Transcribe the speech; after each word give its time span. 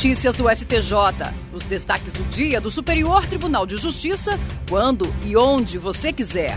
Notícias 0.00 0.34
do 0.34 0.48
STJ. 0.48 0.94
Os 1.52 1.62
destaques 1.64 2.14
do 2.14 2.24
dia 2.30 2.58
do 2.58 2.70
Superior 2.70 3.26
Tribunal 3.26 3.66
de 3.66 3.76
Justiça, 3.76 4.40
quando 4.66 5.04
e 5.26 5.36
onde 5.36 5.76
você 5.76 6.10
quiser. 6.10 6.56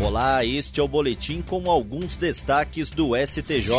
Olá, 0.00 0.42
este 0.46 0.80
é 0.80 0.82
o 0.82 0.88
boletim 0.88 1.42
com 1.42 1.70
alguns 1.70 2.16
destaques 2.16 2.88
do 2.88 3.10
STJ. 3.14 3.70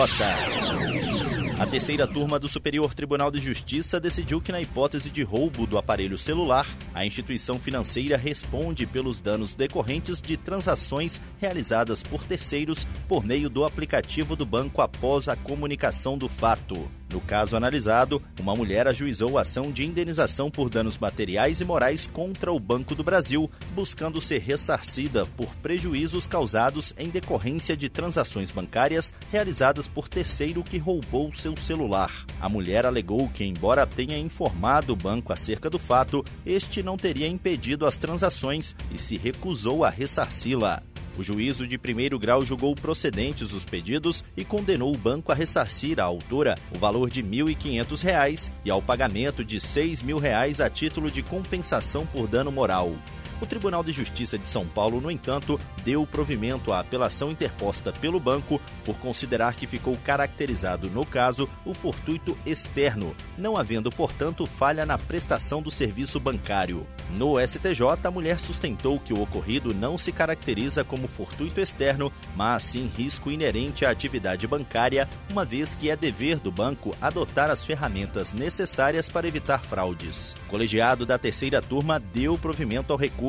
A 1.57 1.65
terceira 1.65 2.05
turma 2.05 2.37
do 2.37 2.47
Superior 2.47 2.93
Tribunal 2.93 3.31
de 3.31 3.39
Justiça 3.39 3.99
decidiu 3.99 4.39
que, 4.39 4.51
na 4.51 4.61
hipótese 4.61 5.09
de 5.09 5.23
roubo 5.23 5.65
do 5.65 5.79
aparelho 5.79 6.15
celular, 6.15 6.67
a 6.93 7.03
instituição 7.03 7.57
financeira 7.57 8.15
responde 8.15 8.85
pelos 8.85 9.19
danos 9.19 9.55
decorrentes 9.55 10.21
de 10.21 10.37
transações 10.37 11.19
realizadas 11.39 12.03
por 12.03 12.23
terceiros 12.23 12.85
por 13.07 13.25
meio 13.25 13.49
do 13.49 13.65
aplicativo 13.65 14.35
do 14.35 14.45
banco 14.45 14.79
após 14.79 15.27
a 15.27 15.35
comunicação 15.35 16.19
do 16.19 16.29
fato. 16.29 16.87
No 17.15 17.21
caso 17.21 17.55
analisado, 17.55 18.21
uma 18.41 18.53
mulher 18.53 18.89
ajuizou 18.89 19.37
ação 19.37 19.71
de 19.71 19.85
indenização 19.85 20.51
por 20.51 20.69
danos 20.69 20.97
materiais 20.97 21.61
e 21.61 21.63
morais 21.63 22.07
contra 22.11 22.51
o 22.51 22.59
Banco 22.59 22.93
do 22.93 23.05
Brasil, 23.05 23.49
buscando 23.73 24.19
ser 24.19 24.39
ressarcida 24.39 25.25
por 25.25 25.55
prejuízos 25.55 26.27
causados 26.27 26.93
em 26.97 27.07
decorrência 27.07 27.77
de 27.77 27.87
transações 27.87 28.51
bancárias 28.51 29.13
realizadas 29.31 29.87
por 29.87 30.09
terceiro 30.09 30.61
que 30.61 30.77
roubou 30.77 31.33
seu 31.33 31.55
celular. 31.55 32.11
A 32.41 32.49
mulher 32.49 32.85
alegou 32.85 33.29
que, 33.29 33.45
embora 33.45 33.87
tenha 33.87 34.17
informado 34.17 34.91
o 34.91 34.97
banco 34.97 35.31
acerca 35.31 35.69
do 35.69 35.79
fato, 35.79 36.21
este 36.45 36.83
não 36.83 36.97
teria 36.97 37.29
impedido 37.29 37.85
as 37.85 37.95
transações 37.95 38.75
e 38.91 38.99
se 38.99 39.15
recusou 39.15 39.85
a 39.85 39.89
ressarci-la. 39.89 40.83
O 41.17 41.23
juízo 41.23 41.65
de 41.65 41.77
primeiro 41.77 42.19
grau 42.19 42.45
julgou 42.45 42.75
procedentes 42.75 43.53
os 43.53 43.63
pedidos 43.63 44.23
e 44.35 44.43
condenou 44.43 44.93
o 44.93 44.97
banco 44.97 45.31
a 45.31 45.35
ressarcir 45.35 45.99
à 45.99 46.03
autora 46.03 46.55
o 46.75 46.77
valor 46.77 47.09
de 47.09 47.21
R$ 47.21 47.27
1.500 47.27 48.51
e 48.65 48.69
ao 48.69 48.81
pagamento 48.81 49.43
de 49.43 49.55
R$ 49.55 49.61
6.000 49.61 50.65
a 50.65 50.69
título 50.69 51.09
de 51.09 51.23
compensação 51.23 52.05
por 52.05 52.27
dano 52.27 52.51
moral. 52.51 52.93
O 53.41 53.45
Tribunal 53.45 53.83
de 53.83 53.91
Justiça 53.91 54.37
de 54.37 54.47
São 54.47 54.65
Paulo, 54.65 55.01
no 55.01 55.11
entanto, 55.11 55.59
deu 55.83 56.07
provimento 56.07 56.71
à 56.71 56.79
apelação 56.79 57.29
interposta 57.29 57.91
pelo 57.91 58.19
banco 58.19 58.61
por 58.85 58.97
considerar 58.97 59.55
que 59.55 59.67
ficou 59.67 59.97
caracterizado, 59.97 60.89
no 60.89 61.05
caso, 61.05 61.49
o 61.65 61.73
fortuito 61.73 62.37
externo, 62.45 63.13
não 63.37 63.57
havendo, 63.57 63.89
portanto, 63.89 64.45
falha 64.45 64.85
na 64.85 64.97
prestação 64.97 65.61
do 65.61 65.69
serviço 65.69 66.19
bancário. 66.19 66.87
No 67.11 67.35
STJ, 67.39 67.81
a 68.05 68.11
mulher 68.11 68.39
sustentou 68.39 68.99
que 68.99 69.13
o 69.13 69.21
ocorrido 69.21 69.73
não 69.73 69.97
se 69.97 70.11
caracteriza 70.11 70.83
como 70.83 71.07
fortuito 71.07 71.59
externo, 71.59 72.11
mas 72.35 72.63
sim 72.63 72.89
risco 72.97 73.29
inerente 73.29 73.85
à 73.85 73.91
atividade 73.91 74.47
bancária, 74.47 75.09
uma 75.31 75.43
vez 75.43 75.75
que 75.75 75.89
é 75.89 75.95
dever 75.95 76.39
do 76.39 76.51
banco 76.51 76.91
adotar 77.01 77.51
as 77.51 77.65
ferramentas 77.65 78.31
necessárias 78.31 79.09
para 79.09 79.27
evitar 79.27 79.63
fraudes. 79.63 80.33
O 80.47 80.49
colegiado 80.49 81.05
da 81.05 81.17
terceira 81.17 81.61
turma 81.61 81.99
deu 81.99 82.37
provimento 82.37 82.93
ao 82.93 82.99
recurso 82.99 83.24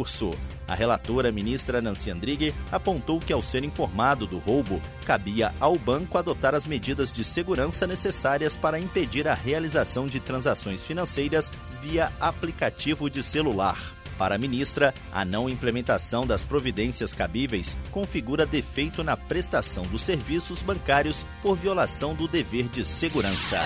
A 0.69 0.75
relatora, 0.75 1.30
ministra 1.30 1.80
Nancy 1.80 2.11
Andrighi, 2.11 2.55
apontou 2.72 3.20
que, 3.20 3.33
ao 3.33 3.42
ser 3.42 3.62
informado 3.64 4.27
do 4.27 4.39
roubo, 4.39 4.80
cabia 5.05 5.55
ao 5.61 5.77
banco 5.77 6.19
adotar 6.19 6.55
as 6.55 6.66
medidas 6.66 7.12
de 7.12 7.25
segurança 7.25 7.86
necessárias 7.86 8.56
para 8.56 8.78
impedir 8.78 9.28
a 9.28 9.34
realização 9.34 10.06
de 10.06 10.19
transações 10.19 10.84
financeiras 10.84 11.50
via 11.80 12.12
aplicativo 12.20 13.08
de 13.08 13.22
celular. 13.22 13.78
Para 14.19 14.36
a 14.36 14.39
ministra, 14.39 14.94
a 15.12 15.24
não 15.24 15.48
implementação 15.48 16.27
das 16.27 16.42
providências 16.42 17.12
cabíveis 17.12 17.77
configura 17.91 18.47
defeito 18.47 19.05
na 19.05 19.17
prestação 19.17 19.83
dos 19.84 20.02
serviços 20.02 20.62
bancários 20.62 21.27
por 21.42 21.55
violação 21.56 22.14
do 22.14 22.27
dever 22.27 22.69
de 22.69 22.84
segurança. 22.84 23.61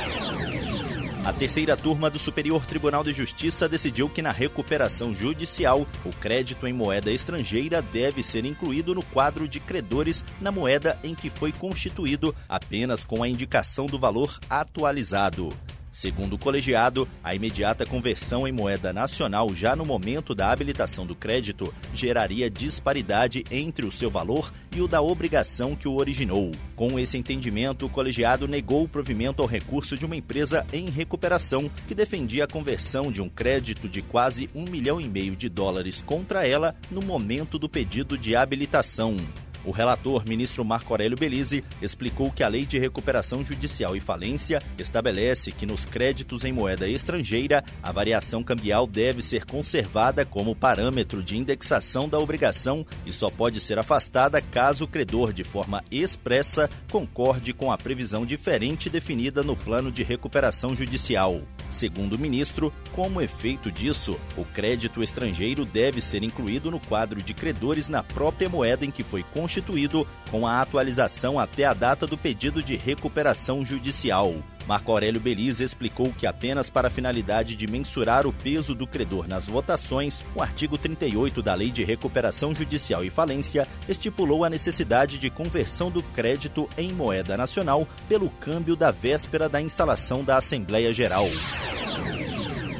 A 1.23 1.35
terceira 1.35 1.77
turma 1.77 2.09
do 2.09 2.19
Superior 2.19 2.65
Tribunal 2.65 3.05
de 3.05 3.13
Justiça 3.13 3.69
decidiu 3.69 4.09
que 4.09 4.23
na 4.23 4.31
recuperação 4.31 5.15
judicial, 5.15 5.87
o 6.03 6.09
crédito 6.17 6.67
em 6.67 6.73
moeda 6.73 7.13
estrangeira 7.13 7.83
deve 7.83 8.23
ser 8.23 8.47
incluído 8.47 8.95
no 8.95 9.05
quadro 9.05 9.47
de 9.47 9.61
credores 9.61 10.25
na 10.41 10.51
moeda 10.51 10.99
em 11.05 11.15
que 11.15 11.29
foi 11.29 11.53
constituído, 11.53 12.35
apenas 12.49 13.05
com 13.05 13.23
a 13.23 13.29
indicação 13.29 13.85
do 13.85 13.99
valor 13.99 14.39
atualizado. 14.49 15.51
Segundo 15.93 16.35
o 16.35 16.39
colegiado, 16.39 17.09
a 17.23 17.35
imediata 17.35 17.85
conversão 17.85 18.47
em 18.47 18.53
moeda 18.53 18.93
nacional 18.93 19.53
já 19.55 19.75
no 19.75 19.85
momento 19.85 20.35
da 20.35 20.53
habilitação 20.53 21.05
do 21.05 21.17
crédito 21.17 21.75
geraria 21.93 22.49
disparidade 22.49 23.45
entre 23.51 23.87
o 23.87 23.91
seu 23.91 24.09
valor 24.09 24.53
e 24.75 24.81
o 24.81 24.87
da 24.87 25.03
obrigação 25.03 25.75
que 25.75 25.89
o 25.89 25.97
originou. 25.97 26.53
Com 26.77 26.99
esse 26.99 27.19
entendimento, 27.19 27.87
o 27.87 27.91
colegiado 27.91 28.47
negou 28.47 28.85
o 28.85 28.89
provimento 28.89 29.43
ao 29.43 29.49
recurso 29.49 29.99
de 29.99 30.07
uma 30.07 30.15
empresa 30.15 30.65
em 30.73 30.89
recuperação 30.89 31.69
que 31.89 31.95
defendia 31.95 32.45
a 32.45 32.49
conversão 32.49 33.11
de 33.11 33.21
um 33.21 33.29
crédito 33.29 33.89
de 33.89 34.01
quase 34.01 34.49
um 34.55 34.65
milhão 34.71 35.01
e 35.01 35.09
meio 35.09 35.35
de 35.35 35.49
dólares 35.49 36.03
contra 36.03 36.47
ela 36.47 36.75
no 36.91 37.05
momento 37.05 37.59
do 37.59 37.69
pedido 37.69 38.17
de 38.17 38.37
habilitação. 38.37 39.17
O 39.65 39.71
relator, 39.71 40.25
ministro 40.27 40.65
Marco 40.65 40.93
Aurélio 40.93 41.19
Belize, 41.19 41.63
explicou 41.83 42.31
que 42.31 42.43
a 42.43 42.49
Lei 42.49 42.65
de 42.65 42.79
Recuperação 42.79 43.45
Judicial 43.45 43.95
e 43.95 44.01
Falência 44.01 44.63
estabelece 44.79 45.53
que 45.53 45.67
nos 45.67 45.85
créditos 45.85 46.45
em 46.45 46.53
moeda 46.53 46.89
estrangeira, 46.89 47.63
a 47.83 47.93
variação 47.93 48.43
cambial 48.43 48.87
deve 48.87 49.23
ser 49.23 49.45
conservada 49.45 50.25
como 50.25 50.57
parâmetro 50.57 51.23
de 51.23 51.37
indexação 51.37 52.09
da 52.09 52.19
obrigação 52.19 52.87
e 53.05 53.13
só 53.13 53.29
pode 53.29 53.61
ser 53.61 53.79
afastada 53.79 54.41
caso 54.41 54.85
o 54.85 54.89
credor, 54.89 55.33
de 55.33 55.45
forma 55.45 55.85
expressa, 55.91 56.69
concorde 56.91 57.53
com 57.53 57.71
a 57.71 57.79
previsão 57.79 58.25
diferente 58.25 58.89
definida 58.89 59.43
no 59.43 59.57
plano 59.57 59.93
de 59.93 60.03
recuperação 60.03 60.75
judicial. 60.75 61.43
Segundo 61.71 62.15
o 62.15 62.19
ministro, 62.19 62.73
como 62.93 63.21
efeito 63.21 63.71
disso, 63.71 64.19
o 64.37 64.45
crédito 64.45 65.03
estrangeiro 65.03 65.65
deve 65.65 66.01
ser 66.01 66.23
incluído 66.25 66.71
no 66.71 66.81
quadro 66.81 67.23
de 67.23 67.33
credores 67.33 67.89
na 67.89 68.03
própria 68.03 68.49
moeda 68.49 68.85
em 68.85 68.91
que 68.91 69.05
foi 69.05 69.23
constituído, 69.23 70.07
com 70.31 70.47
a 70.47 70.61
atualização 70.61 71.39
até 71.39 71.65
a 71.65 71.73
data 71.73 72.07
do 72.07 72.19
pedido 72.19 72.63
de 72.63 72.77
recuperação 72.77 73.65
judicial. 73.65 74.35
Marco 74.67 74.93
Aurélio 74.93 75.21
Belize 75.21 75.63
explicou 75.63 76.13
que 76.13 76.27
apenas 76.27 76.71
para 76.71 76.89
a 76.89 76.91
finalidade 76.91 77.57
de 77.57 77.67
mensurar 77.67 78.27
o 78.27 78.33
peso 78.33 78.75
do 78.75 78.87
credor 78.87 79.27
nas 79.27 79.47
votações, 79.47 80.25
o 80.35 80.43
artigo 80.43 80.79
38 80.79 81.43
da 81.43 81.55
Lei 81.55 81.71
de 81.71 81.85
Recuperação 81.85 82.55
Judicial 82.55 83.05
e 83.05 83.11
Falência 83.11 83.67
estipulou 83.89 84.45
a 84.45 84.51
necessidade 84.51 85.19
de 85.19 85.31
conversão 85.31 85.91
do 85.91 86.03
crédito 86.03 86.69
em 86.77 86.93
moeda 86.93 87.37
nacional 87.37 87.87
pelo 88.09 88.31
câmbio 88.31 88.77
da 88.77 88.91
véspera 88.91 89.49
da 89.49 89.61
instalação 89.61 90.25
da 90.25 90.37
Assembleia 90.37 90.93
Geral. 90.93 91.27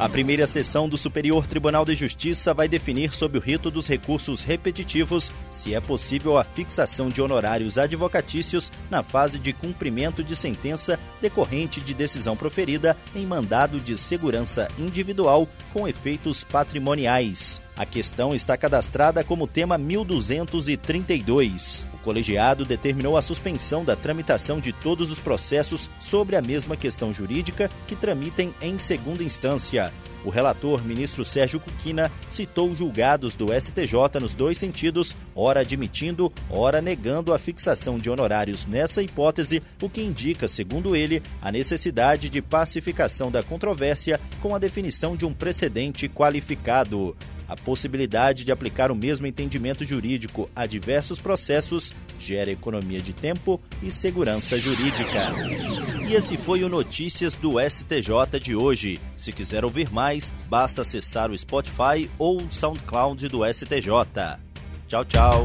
A 0.01 0.09
primeira 0.09 0.47
sessão 0.47 0.89
do 0.89 0.97
Superior 0.97 1.47
Tribunal 1.47 1.85
de 1.85 1.95
Justiça 1.95 2.55
vai 2.55 2.67
definir 2.67 3.13
sob 3.13 3.37
o 3.37 3.41
rito 3.41 3.71
dos 3.71 3.87
recursos 3.87 4.43
repetitivos 4.43 5.31
se 5.51 5.75
é 5.75 5.81
possível 5.81 6.39
a 6.39 6.45
fixação 6.45 7.11
de 7.11 7.21
honorários 7.21 7.77
advocatícios 7.77 8.73
na 8.89 9.03
fase 9.03 9.39
de 9.39 9.53
cumprimento 9.53 10.25
de 10.25 10.35
sentença 10.35 10.99
decorrente 11.21 11.83
de 11.83 11.93
decisão 11.93 12.35
proferida 12.35 12.97
em 13.15 13.27
mandado 13.27 13.79
de 13.79 13.99
segurança 13.99 14.69
individual 14.79 15.47
com 15.71 15.87
efeitos 15.87 16.45
patrimoniais. 16.45 17.61
A 17.77 17.85
questão 17.85 18.35
está 18.35 18.57
cadastrada 18.57 19.23
como 19.23 19.47
tema 19.47 19.77
1232. 19.77 21.90
Colegiado 22.03 22.65
determinou 22.65 23.17
a 23.17 23.23
suspensão 23.23 23.85
da 23.85 23.95
tramitação 23.95 24.59
de 24.59 24.73
todos 24.73 25.11
os 25.11 25.21
processos 25.21 25.91
sobre 25.99 26.37
a 26.37 26.43
mesma 26.43 26.77
questão 26.77 27.13
jurídica 27.13 27.69
que 27.87 27.95
tramitem 27.95 28.55
em 28.63 28.79
segunda 28.79 29.23
instância. 29.23 29.93
O 30.25 30.29
relator, 30.29 30.85
ministro 30.85 31.25
Sérgio 31.25 31.59
Cuquina, 31.59 32.11
citou 32.29 32.75
julgados 32.75 33.35
do 33.35 33.47
STJ 33.59 34.21
nos 34.21 34.35
dois 34.35 34.59
sentidos, 34.59 35.17
ora 35.35 35.61
admitindo, 35.61 36.31
ora 36.51 36.83
negando 36.83 37.33
a 37.33 37.39
fixação 37.39 37.99
de 37.99 38.11
honorários 38.11 38.67
nessa 38.67 39.03
hipótese, 39.03 39.63
o 39.81 39.89
que 39.89 40.03
indica, 40.03 40.47
segundo 40.47 40.95
ele, 40.95 41.23
a 41.41 41.51
necessidade 41.51 42.29
de 42.29 42.43
pacificação 42.43 43.31
da 43.31 43.43
controvérsia 43.43 44.21
com 44.43 44.55
a 44.55 44.59
definição 44.59 45.17
de 45.17 45.25
um 45.25 45.33
precedente 45.33 46.09
qualificado. 46.09 47.17
A 47.51 47.57
possibilidade 47.57 48.45
de 48.45 48.53
aplicar 48.53 48.93
o 48.93 48.95
mesmo 48.95 49.27
entendimento 49.27 49.85
jurídico 49.85 50.49
a 50.55 50.67
diversos 50.67 51.21
processos 51.21 51.93
gera 52.17 52.53
economia 52.53 53.01
de 53.03 53.13
tempo 53.13 53.61
e 53.83 53.91
segurança 53.91 54.57
jurídica. 54.57 55.27
E 56.09 56.15
esse 56.15 56.37
foi 56.37 56.63
o 56.63 56.69
Notícias 56.69 57.35
do 57.35 57.55
STJ 57.59 58.39
de 58.41 58.55
hoje. 58.55 59.01
Se 59.17 59.33
quiser 59.33 59.65
ouvir 59.65 59.91
mais, 59.91 60.33
basta 60.49 60.83
acessar 60.83 61.29
o 61.29 61.37
Spotify 61.37 62.09
ou 62.17 62.41
o 62.41 62.53
SoundCloud 62.53 63.27
do 63.27 63.41
STJ. 63.45 64.39
Tchau, 64.87 65.05
tchau. 65.05 65.45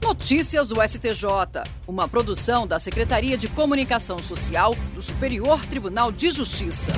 Notícias 0.00 0.68
do 0.68 0.80
STJ, 0.80 1.64
uma 1.88 2.06
produção 2.06 2.68
da 2.68 2.78
Secretaria 2.78 3.36
de 3.36 3.48
Comunicação 3.48 4.18
Social 4.18 4.76
do 4.94 5.02
Superior 5.02 5.66
Tribunal 5.66 6.12
de 6.12 6.30
Justiça. 6.30 6.92